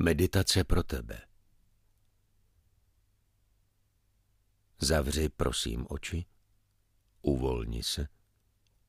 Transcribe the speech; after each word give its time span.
Meditace 0.00 0.64
pro 0.64 0.82
tebe. 0.82 1.20
Zavři 4.78 5.28
prosím 5.28 5.86
oči, 5.90 6.26
uvolni 7.22 7.82
se 7.82 8.08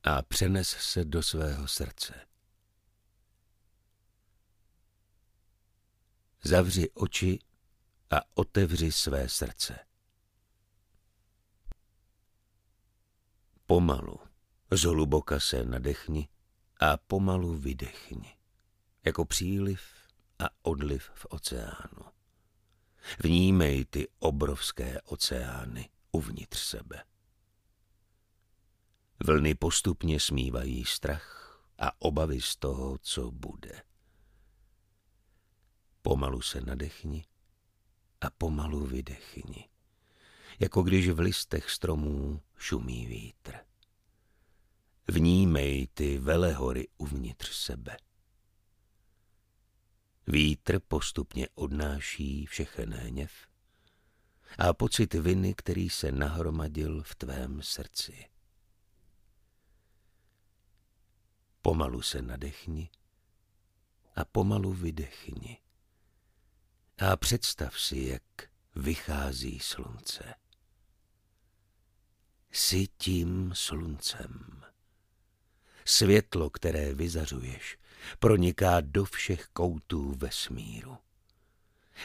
a 0.02 0.22
přenes 0.22 0.68
se 0.68 1.04
do 1.04 1.22
svého 1.22 1.68
srdce. 1.68 2.26
Zavři 6.42 6.90
oči 6.90 7.38
a 8.10 8.16
otevři 8.34 8.92
své 8.92 9.28
srdce. 9.28 9.78
Pomalu, 13.66 14.20
zhluboka 14.70 15.40
se 15.40 15.64
nadechni 15.64 16.28
a 16.80 16.96
pomalu 16.96 17.54
vydechni, 17.54 18.36
jako 19.04 19.24
příliv 19.24 19.99
a 20.40 20.48
odliv 20.62 21.10
v 21.14 21.26
oceánu. 21.30 22.04
Vnímej 23.18 23.84
ty 23.84 24.08
obrovské 24.18 25.00
oceány 25.00 25.90
uvnitř 26.12 26.58
sebe. 26.58 27.04
Vlny 29.26 29.54
postupně 29.54 30.20
smívají 30.20 30.84
strach 30.84 31.60
a 31.78 32.02
obavy 32.02 32.40
z 32.40 32.56
toho, 32.56 32.98
co 32.98 33.30
bude. 33.30 33.82
Pomalu 36.02 36.40
se 36.42 36.60
nadechni 36.60 37.24
a 38.20 38.30
pomalu 38.30 38.86
vydechni, 38.86 39.68
jako 40.60 40.82
když 40.82 41.08
v 41.08 41.20
listech 41.20 41.70
stromů 41.70 42.42
šumí 42.56 43.06
vítr. 43.06 43.54
Vnímej 45.08 45.88
ty 45.94 46.18
velehory 46.18 46.88
uvnitř 46.98 47.52
sebe. 47.52 47.96
Vítr 50.32 50.80
postupně 50.80 51.48
odnáší 51.54 52.46
všechen 52.46 52.94
hněv 52.94 53.32
a 54.58 54.72
pocit 54.72 55.14
viny, 55.14 55.54
který 55.54 55.90
se 55.90 56.12
nahromadil 56.12 57.02
v 57.02 57.14
tvém 57.14 57.62
srdci. 57.62 58.28
Pomalu 61.62 62.02
se 62.02 62.22
nadechni 62.22 62.90
a 64.16 64.24
pomalu 64.24 64.72
vydechni. 64.72 65.58
A 66.98 67.16
představ 67.16 67.80
si, 67.80 67.98
jak 67.98 68.22
vychází 68.76 69.60
slunce. 69.60 70.34
Jsi 72.50 72.86
tím 72.86 73.52
sluncem. 73.54 74.62
Světlo, 75.90 76.50
které 76.50 76.94
vyzařuješ, 76.94 77.78
proniká 78.18 78.80
do 78.80 79.04
všech 79.04 79.46
koutů 79.52 80.14
vesmíru. 80.14 80.98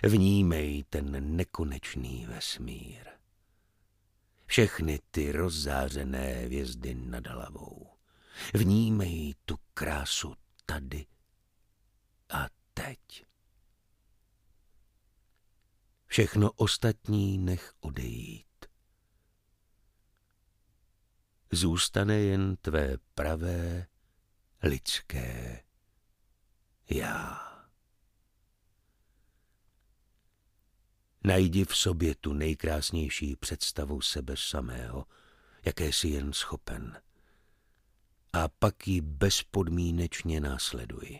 Vnímej 0.03 0.83
ten 0.89 1.36
nekonečný 1.36 2.25
vesmír. 2.25 3.06
Všechny 4.45 5.00
ty 5.11 5.31
rozzářené 5.31 6.33
hvězdy 6.33 6.95
nad 6.95 7.28
hlavou. 7.28 7.88
Vnímej 8.53 9.33
tu 9.45 9.56
krásu 9.73 10.36
tady 10.66 11.06
a 12.30 12.47
teď. 12.73 13.25
Všechno 16.08 16.52
ostatní 16.52 17.38
nech 17.38 17.73
odejít. 17.80 18.55
Zůstane 21.56 22.20
jen 22.20 22.56
tvé 22.56 22.98
pravé 23.14 23.88
lidské 24.64 25.64
já. 26.89 27.42
Najdi 31.23 31.66
v 31.66 31.75
sobě 31.75 32.16
tu 32.16 32.34
nejkrásnější 32.34 33.36
představu 33.36 34.02
sebe 34.02 34.34
samého, 34.38 35.06
jaké 35.66 35.94
jsi 35.94 36.07
jen 36.07 36.34
schopen. 36.34 37.02
A 38.34 38.47
pak 38.47 38.88
ji 38.88 39.01
bezpodmínečně 39.01 40.40
následuj. 40.40 41.19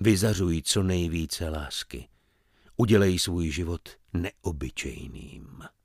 Vyzařuj 0.00 0.62
co 0.62 0.82
nejvíce 0.82 1.48
lásky. 1.48 2.08
Udělej 2.76 3.18
svůj 3.18 3.50
život 3.50 3.88
neobyčejným. 4.12 5.75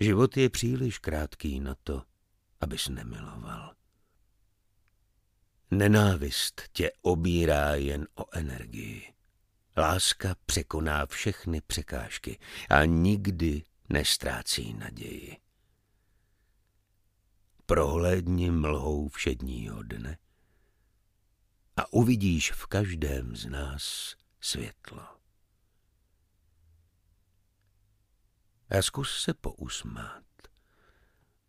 Život 0.00 0.36
je 0.36 0.50
příliš 0.50 0.98
krátký 0.98 1.60
na 1.60 1.74
to, 1.74 2.02
abys 2.60 2.88
nemiloval. 2.88 3.74
Nenávist 5.70 6.62
tě 6.72 6.90
obírá 7.02 7.74
jen 7.74 8.06
o 8.14 8.36
energii. 8.36 9.14
Láska 9.76 10.36
překoná 10.46 11.06
všechny 11.06 11.60
překážky 11.60 12.38
a 12.70 12.84
nikdy 12.84 13.62
nestrácí 13.88 14.74
naději. 14.74 15.36
Prohlédni 17.66 18.50
mlhou 18.50 19.08
všedního 19.08 19.82
dne 19.82 20.18
a 21.76 21.92
uvidíš 21.92 22.52
v 22.52 22.66
každém 22.66 23.36
z 23.36 23.46
nás 23.46 24.14
světlo. 24.40 25.15
A 28.76 28.82
zkus 28.82 29.22
se 29.22 29.34
pousmát. 29.34 30.24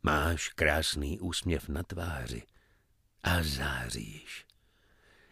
Máš 0.04 0.50
krásný 0.50 1.20
úsměv 1.20 1.70
na 1.70 1.84
tváři 1.84 2.44
a 3.24 3.44
záříš. 3.44 4.46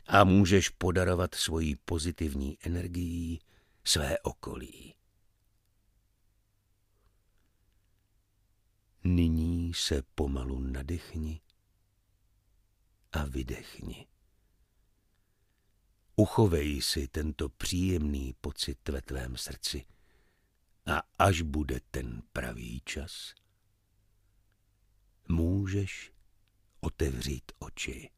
A 0.07 0.23
můžeš 0.23 0.69
podarovat 0.69 1.35
svoji 1.35 1.75
pozitivní 1.75 2.57
energií 2.61 3.41
své 3.83 4.19
okolí. 4.19 4.95
Nyní 9.03 9.73
se 9.73 10.01
pomalu 10.15 10.59
nadechni 10.59 11.41
a 13.11 13.25
vydechni. 13.25 14.07
Uchovej 16.15 16.81
si 16.81 17.07
tento 17.07 17.49
příjemný 17.49 18.35
pocit 18.41 18.89
ve 18.89 19.01
tvém 19.01 19.37
srdci 19.37 19.85
a 20.85 21.01
až 21.19 21.41
bude 21.41 21.79
ten 21.91 22.21
pravý 22.33 22.81
čas, 22.85 23.33
můžeš 25.27 26.11
otevřít 26.79 27.51
oči. 27.59 28.14